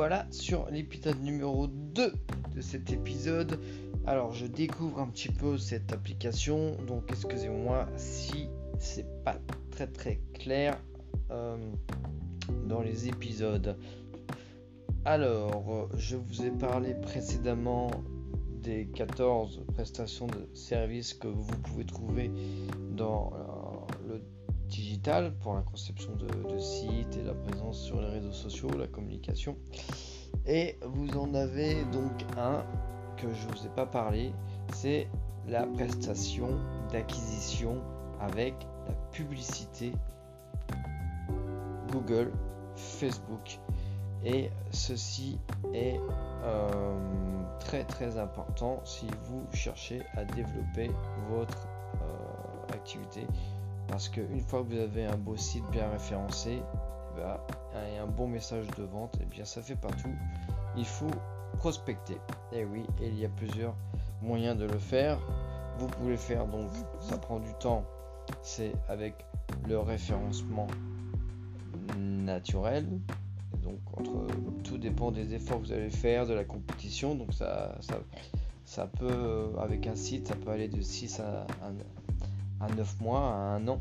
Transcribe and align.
voilà 0.00 0.26
sur 0.30 0.66
l'épisode 0.70 1.20
numéro 1.20 1.66
2 1.66 2.14
de 2.56 2.60
cet 2.62 2.90
épisode. 2.90 3.60
Alors 4.06 4.32
je 4.32 4.46
découvre 4.46 4.98
un 4.98 5.08
petit 5.08 5.28
peu 5.28 5.58
cette 5.58 5.92
application, 5.92 6.74
donc 6.86 7.04
excusez-moi 7.10 7.86
si 7.98 8.48
c'est 8.78 9.04
pas 9.24 9.36
très 9.70 9.88
très 9.88 10.18
clair 10.32 10.82
euh, 11.30 11.58
dans 12.66 12.80
les 12.80 13.08
épisodes. 13.08 13.76
Alors, 15.04 15.90
je 15.98 16.16
vous 16.16 16.46
ai 16.46 16.50
parlé 16.50 16.94
précédemment 16.94 17.90
des 18.62 18.86
14 18.86 19.64
prestations 19.74 20.28
de 20.28 20.48
services 20.54 21.12
que 21.12 21.28
vous 21.28 21.58
pouvez 21.62 21.84
trouver 21.84 22.30
dans 22.96 23.34
digital 24.70 25.34
pour 25.40 25.54
la 25.54 25.62
conception 25.62 26.12
de, 26.16 26.58
sites 26.58 27.16
et 27.16 27.22
la 27.22 27.34
présence 27.34 27.82
sur 27.82 28.00
les 28.00 28.08
réseaux 28.08 28.32
sociaux, 28.32 28.70
la 28.78 28.86
communication. 28.86 29.56
Et 30.46 30.78
vous 30.82 31.08
en 31.18 31.34
avez 31.34 31.84
donc 31.86 32.24
un 32.38 32.64
que 33.16 33.32
je 33.34 33.46
ne 33.46 33.52
vous 33.52 33.66
ai 33.66 33.70
pas 33.70 33.86
parlé, 33.86 34.32
c'est 34.72 35.08
la 35.46 35.66
prestation 35.66 36.58
d'acquisition 36.90 37.82
avec 38.20 38.54
la 38.86 38.94
publicité 39.12 39.92
Google, 41.92 42.32
Facebook. 42.76 43.58
Et 44.24 44.50
ceci 44.70 45.38
est 45.72 45.98
euh, 46.44 47.42
très 47.58 47.84
très 47.84 48.18
important 48.18 48.80
si 48.84 49.06
vous 49.24 49.46
cherchez 49.52 50.02
à 50.14 50.24
développer 50.24 50.90
votre 51.30 51.66
euh, 52.02 52.74
activité 52.74 53.26
parce 53.90 54.08
qu'une 54.08 54.40
fois 54.40 54.62
que 54.62 54.68
vous 54.68 54.78
avez 54.78 55.04
un 55.04 55.16
beau 55.16 55.36
site 55.36 55.64
bien 55.70 55.90
référencé 55.90 56.62
eh 56.62 57.20
ben, 57.20 57.38
et 57.92 57.98
un 57.98 58.06
bon 58.06 58.28
message 58.28 58.66
de 58.78 58.84
vente, 58.84 59.16
et 59.16 59.22
eh 59.22 59.26
bien 59.26 59.44
ça 59.44 59.60
fait 59.62 59.76
pas 59.76 59.90
tout. 59.90 60.14
Il 60.76 60.86
faut 60.86 61.10
prospecter. 61.58 62.16
Et 62.52 62.64
oui, 62.64 62.84
il 63.02 63.18
y 63.18 63.24
a 63.24 63.28
plusieurs 63.28 63.74
moyens 64.22 64.56
de 64.56 64.64
le 64.64 64.78
faire. 64.78 65.18
Vous 65.78 65.86
pouvez 65.88 66.16
faire 66.16 66.46
donc, 66.46 66.70
ça 67.00 67.18
prend 67.18 67.40
du 67.40 67.52
temps, 67.54 67.84
c'est 68.42 68.72
avec 68.88 69.14
le 69.68 69.78
référencement 69.78 70.68
naturel. 71.98 72.86
Donc 73.62 73.78
entre, 73.96 74.26
tout 74.62 74.78
dépend 74.78 75.10
des 75.10 75.34
efforts 75.34 75.60
que 75.60 75.66
vous 75.66 75.72
allez 75.72 75.90
faire, 75.90 76.26
de 76.26 76.34
la 76.34 76.44
compétition. 76.44 77.14
Donc 77.14 77.32
ça, 77.32 77.76
ça, 77.80 78.00
ça 78.64 78.86
peut, 78.86 79.50
avec 79.58 79.86
un 79.86 79.96
site, 79.96 80.28
ça 80.28 80.36
peut 80.36 80.50
aller 80.50 80.68
de 80.68 80.80
6 80.80 81.20
à, 81.20 81.46
à 81.62 81.70
9 82.68 83.00
mois, 83.00 83.34
à 83.34 83.56
1 83.56 83.68
an, 83.68 83.80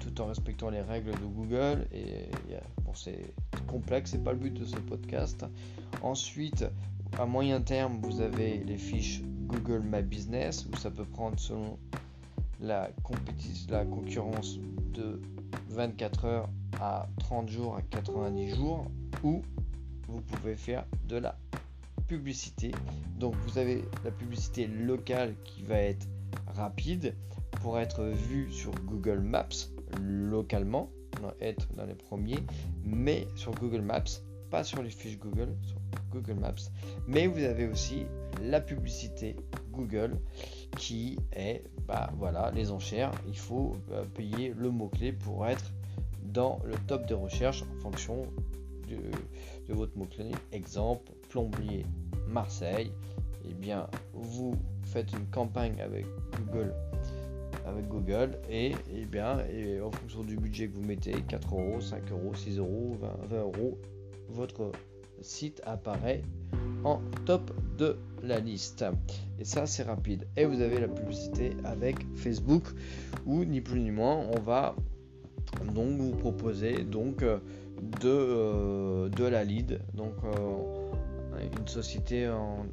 tout 0.00 0.20
en 0.20 0.26
respectant 0.26 0.70
les 0.70 0.80
règles 0.80 1.12
de 1.12 1.26
Google. 1.26 1.86
Et 1.92 2.28
bon, 2.84 2.94
c'est 2.94 3.34
complexe, 3.66 4.12
c'est 4.12 4.24
pas 4.24 4.32
le 4.32 4.38
but 4.38 4.54
de 4.54 4.64
ce 4.64 4.76
podcast. 4.76 5.44
Ensuite, 6.02 6.64
à 7.18 7.26
moyen 7.26 7.60
terme, 7.60 7.98
vous 8.02 8.20
avez 8.20 8.58
les 8.58 8.78
fiches 8.78 9.22
Google 9.46 9.82
My 9.84 10.02
Business, 10.02 10.66
où 10.72 10.76
ça 10.76 10.90
peut 10.90 11.04
prendre 11.04 11.38
selon 11.38 11.78
la, 12.60 12.90
la 13.68 13.84
concurrence 13.84 14.58
de 14.92 15.20
24 15.68 16.24
heures 16.24 16.48
à 16.80 17.06
30 17.18 17.48
jours 17.48 17.76
à 17.76 17.82
90 17.82 18.54
jours, 18.54 18.86
ou 19.22 19.42
vous 20.08 20.20
pouvez 20.20 20.56
faire 20.56 20.84
de 21.08 21.16
la 21.16 21.36
publicité. 22.06 22.72
Donc 23.18 23.34
vous 23.46 23.58
avez 23.58 23.84
la 24.04 24.10
publicité 24.10 24.66
locale 24.66 25.34
qui 25.44 25.62
va 25.62 25.76
être 25.76 26.06
rapide 26.46 27.14
pour 27.62 27.78
être 27.78 28.04
vu 28.04 28.50
sur 28.52 28.72
Google 28.84 29.20
Maps 29.20 29.70
localement, 30.00 30.90
être 31.40 31.68
dans 31.74 31.86
les 31.86 31.94
premiers, 31.94 32.40
mais 32.84 33.26
sur 33.36 33.52
Google 33.52 33.82
Maps, 33.82 34.04
pas 34.50 34.64
sur 34.64 34.82
les 34.82 34.90
fiches 34.90 35.18
Google, 35.18 35.54
Google 36.10 36.34
Maps. 36.34 36.70
Mais 37.06 37.26
vous 37.26 37.42
avez 37.42 37.66
aussi 37.66 38.06
la 38.42 38.60
publicité 38.60 39.36
Google 39.72 40.18
qui 40.76 41.18
est, 41.32 41.64
bah 41.86 42.10
voilà, 42.16 42.50
les 42.50 42.70
enchères. 42.70 43.12
Il 43.28 43.36
faut 43.38 43.76
euh, 43.90 44.04
payer 44.04 44.54
le 44.56 44.70
mot-clé 44.70 45.12
pour 45.12 45.46
être 45.46 45.72
dans 46.22 46.60
le 46.64 46.74
top 46.86 47.06
de 47.06 47.14
recherche 47.14 47.62
en 47.62 47.80
fonction 47.80 48.22
de, 48.88 48.96
de 49.68 49.74
votre 49.74 49.96
mot-clé. 49.96 50.30
Exemple, 50.52 51.12
plombier 51.28 51.86
Marseille. 52.28 52.92
Eh 53.48 53.54
bien, 53.54 53.86
vous 54.12 54.54
faites 54.84 55.12
une 55.12 55.26
campagne 55.26 55.80
avec 55.80 56.06
Google 56.36 56.72
avec 57.66 57.88
Google 57.88 58.36
et, 58.50 58.72
eh 58.94 59.06
bien 59.06 59.38
et 59.50 59.80
en 59.80 59.90
fonction 59.90 60.22
du 60.22 60.36
budget 60.36 60.68
que 60.68 60.74
vous 60.74 60.84
mettez 60.84 61.12
4 61.12 61.54
euros 61.54 61.80
5 61.80 62.10
euros 62.10 62.34
6 62.34 62.58
euros 62.58 62.98
20, 63.30 63.38
euros 63.38 63.78
votre 64.28 64.70
site 65.20 65.62
apparaît 65.64 66.22
en 66.84 67.00
top 67.24 67.50
de 67.78 67.96
la 68.22 68.40
liste. 68.40 68.84
Et 69.38 69.44
ça 69.44 69.66
c'est 69.66 69.82
rapide. 69.82 70.26
Et 70.36 70.44
vous 70.44 70.60
avez 70.60 70.80
la 70.80 70.88
publicité 70.88 71.56
avec 71.64 71.96
Facebook 72.16 72.64
où 73.26 73.44
ni 73.44 73.60
plus 73.60 73.80
ni 73.80 73.90
moins 73.90 74.16
on 74.16 74.40
va 74.40 74.74
donc 75.72 75.98
vous 75.98 76.10
proposer 76.10 76.84
donc 76.84 77.18
de, 77.20 77.38
euh, 78.04 79.08
de 79.08 79.24
la 79.24 79.44
lead. 79.44 79.80
Donc 79.94 80.14
euh, 80.24 81.38
une 81.58 81.68
société 81.68 82.28
en 82.28 82.66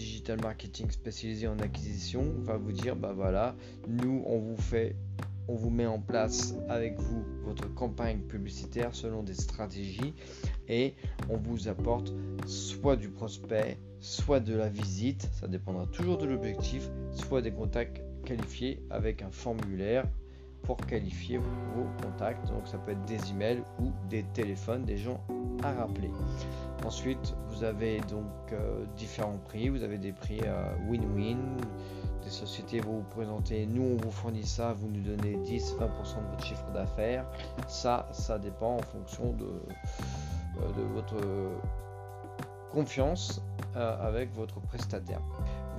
digital 0.00 0.40
marketing 0.40 0.90
spécialisé 0.90 1.46
en 1.46 1.58
acquisition 1.58 2.24
va 2.38 2.56
vous 2.56 2.72
dire 2.72 2.96
bah 2.96 3.12
voilà, 3.14 3.54
nous 3.86 4.22
on 4.26 4.38
vous 4.38 4.56
fait 4.56 4.96
on 5.46 5.54
vous 5.54 5.70
met 5.70 5.86
en 5.86 5.98
place 5.98 6.54
avec 6.68 6.98
vous 6.98 7.24
votre 7.44 7.72
campagne 7.74 8.20
publicitaire 8.20 8.94
selon 8.94 9.22
des 9.22 9.34
stratégies 9.34 10.14
et 10.68 10.94
on 11.28 11.36
vous 11.36 11.68
apporte 11.68 12.14
soit 12.46 12.96
du 12.96 13.08
prospect, 13.10 13.76
soit 14.00 14.40
de 14.40 14.54
la 14.54 14.68
visite, 14.68 15.28
ça 15.38 15.48
dépendra 15.48 15.86
toujours 15.86 16.16
de 16.18 16.26
l'objectif, 16.26 16.88
soit 17.12 17.42
des 17.42 17.50
contacts 17.50 18.00
qualifiés 18.24 18.82
avec 18.90 19.22
un 19.22 19.30
formulaire 19.30 20.06
qualifier 20.76 21.38
vos 21.38 21.86
contacts. 22.02 22.46
Donc 22.48 22.66
ça 22.66 22.78
peut 22.78 22.92
être 22.92 23.04
des 23.04 23.30
emails 23.30 23.62
ou 23.80 23.90
des 24.08 24.22
téléphones, 24.34 24.84
des 24.84 24.96
gens 24.96 25.20
à 25.62 25.72
rappeler. 25.72 26.10
Ensuite, 26.84 27.34
vous 27.48 27.64
avez 27.64 28.00
donc 28.00 28.24
euh, 28.52 28.84
différents 28.96 29.38
prix. 29.44 29.68
Vous 29.68 29.82
avez 29.82 29.98
des 29.98 30.12
prix 30.12 30.40
euh, 30.44 30.74
win-win. 30.88 31.38
des 32.22 32.30
sociétés 32.30 32.80
vont 32.80 32.98
vous 32.98 33.10
présenter, 33.10 33.66
nous 33.66 33.82
on 33.82 33.96
vous 33.96 34.10
fournit 34.10 34.46
ça, 34.46 34.72
vous 34.72 34.88
nous 34.88 35.02
donnez 35.02 35.36
10-20% 35.36 35.78
de 35.78 36.30
votre 36.30 36.44
chiffre 36.44 36.70
d'affaires. 36.72 37.26
Ça, 37.68 38.08
ça 38.12 38.38
dépend 38.38 38.76
en 38.76 38.82
fonction 38.82 39.32
de, 39.32 39.44
euh, 39.44 40.72
de 40.76 40.82
votre 40.94 41.16
confiance 42.72 43.42
avec 43.74 44.32
votre 44.34 44.60
prestataire. 44.60 45.20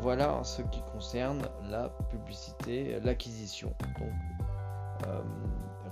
Voilà 0.02 0.44
ce 0.44 0.62
qui 0.64 0.82
concerne 0.94 1.42
la 1.70 1.90
publicité, 2.10 3.00
l'acquisition. 3.04 3.74
Donc 4.00 4.10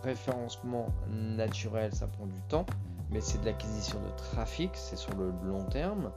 référencement 0.04 0.88
naturel, 1.10 1.94
ça 1.94 2.08
prend 2.08 2.26
du 2.26 2.42
temps, 2.48 2.66
mais 3.12 3.22
c'est 3.22 3.40
de 3.42 3.46
l'acquisition 3.46 4.00
de 4.00 4.16
trafic, 4.18 4.72
c'est 4.74 4.98
sur 4.98 5.16
le 5.16 5.32
long 5.48 5.66
terme. 5.66 6.12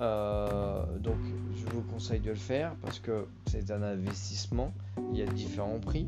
Euh, 0.00 0.98
donc 0.98 1.16
je 1.56 1.66
vous 1.74 1.82
conseille 1.82 2.20
de 2.20 2.30
le 2.30 2.36
faire 2.36 2.76
parce 2.82 3.00
que 3.00 3.26
c'est 3.46 3.72
un 3.72 3.82
investissement, 3.82 4.72
il 5.12 5.18
y 5.18 5.22
a 5.22 5.26
différents 5.26 5.80
prix, 5.80 6.06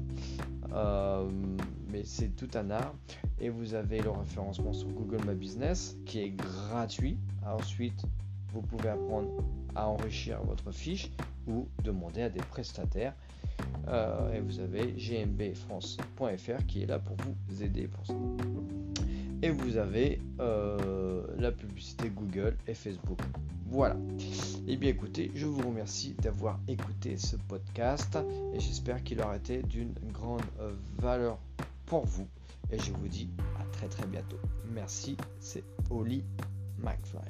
euh, 0.73 1.29
mais 1.91 2.05
c'est 2.05 2.37
tout 2.37 2.51
un 2.55 2.71
art. 2.71 2.95
Et 3.41 3.49
vous 3.49 3.75
avez 3.75 4.01
le 4.01 4.11
référencement 4.11 4.73
sur 4.73 4.89
Google 4.89 5.27
My 5.27 5.35
Business 5.35 5.97
qui 6.07 6.21
est 6.21 6.31
gratuit. 6.31 7.17
Ensuite, 7.45 8.05
vous 8.53 8.61
pouvez 8.63 8.91
apprendre 8.91 9.31
à 9.75 9.89
enrichir 9.89 10.41
votre 10.45 10.71
fiche 10.71 11.11
ou 11.51 11.69
demander 11.83 12.23
à 12.23 12.31
des 12.31 12.41
prestataires 12.41 13.15
euh, 13.89 14.33
et 14.33 14.41
vous 14.41 14.61
avez 14.61 14.93
gmbfrance.fr 14.93 16.67
qui 16.67 16.83
est 16.83 16.87
là 16.87 16.99
pour 16.99 17.17
vous 17.17 17.63
aider 17.63 17.89
pour 17.89 18.07
ça. 18.07 18.15
Et 19.43 19.51
vous 19.51 19.79
avez 19.79 20.21
euh, 20.39 21.27
la 21.39 21.51
publicité 21.51 22.11
Google 22.11 22.57
et 22.67 22.75
Facebook. 22.75 23.19
Voilà. 23.67 23.97
Et 24.67 24.73
eh 24.73 24.77
bien 24.77 24.91
écoutez, 24.91 25.31
je 25.35 25.47
vous 25.47 25.67
remercie 25.67 26.15
d'avoir 26.21 26.61
écouté 26.69 27.17
ce 27.17 27.37
podcast 27.37 28.19
et 28.53 28.61
j'espère 28.61 29.03
qu'il 29.03 29.21
aura 29.21 29.37
été 29.37 29.63
d'une 29.63 29.95
grande 30.13 30.43
euh, 30.61 30.73
valeur 30.99 31.39
pour 31.87 32.05
vous. 32.05 32.27
Et 32.71 32.79
je 32.79 32.93
vous 32.93 33.09
dis 33.09 33.29
à 33.59 33.65
très 33.73 33.89
très 33.89 34.07
bientôt. 34.07 34.39
Merci, 34.73 35.17
c'est 35.41 35.65
Oli 35.91 36.23
McFly. 36.79 37.21